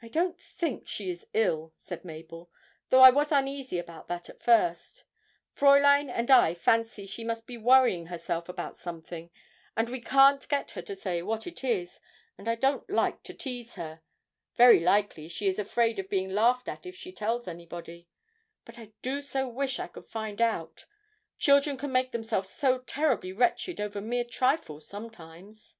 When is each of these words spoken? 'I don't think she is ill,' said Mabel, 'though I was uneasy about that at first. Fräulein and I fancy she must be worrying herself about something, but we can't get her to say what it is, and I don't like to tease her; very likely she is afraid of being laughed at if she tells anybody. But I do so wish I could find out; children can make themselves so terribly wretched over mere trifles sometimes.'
'I 0.00 0.08
don't 0.08 0.40
think 0.40 0.88
she 0.88 1.10
is 1.10 1.26
ill,' 1.34 1.74
said 1.76 2.02
Mabel, 2.02 2.50
'though 2.88 3.02
I 3.02 3.10
was 3.10 3.30
uneasy 3.30 3.78
about 3.78 4.08
that 4.08 4.30
at 4.30 4.40
first. 4.42 5.04
Fräulein 5.54 6.10
and 6.10 6.30
I 6.30 6.54
fancy 6.54 7.04
she 7.04 7.22
must 7.22 7.46
be 7.46 7.58
worrying 7.58 8.06
herself 8.06 8.48
about 8.48 8.78
something, 8.78 9.28
but 9.76 9.90
we 9.90 10.00
can't 10.00 10.48
get 10.48 10.70
her 10.70 10.80
to 10.80 10.96
say 10.96 11.20
what 11.20 11.46
it 11.46 11.62
is, 11.62 12.00
and 12.38 12.48
I 12.48 12.54
don't 12.54 12.88
like 12.88 13.22
to 13.24 13.34
tease 13.34 13.74
her; 13.74 14.00
very 14.56 14.80
likely 14.80 15.28
she 15.28 15.46
is 15.46 15.58
afraid 15.58 15.98
of 15.98 16.08
being 16.08 16.30
laughed 16.30 16.66
at 16.66 16.86
if 16.86 16.96
she 16.96 17.12
tells 17.12 17.46
anybody. 17.46 18.08
But 18.64 18.78
I 18.78 18.94
do 19.02 19.20
so 19.20 19.46
wish 19.46 19.78
I 19.78 19.88
could 19.88 20.06
find 20.08 20.40
out; 20.40 20.86
children 21.36 21.76
can 21.76 21.92
make 21.92 22.12
themselves 22.12 22.48
so 22.48 22.78
terribly 22.78 23.30
wretched 23.34 23.78
over 23.78 24.00
mere 24.00 24.24
trifles 24.24 24.88
sometimes.' 24.88 25.76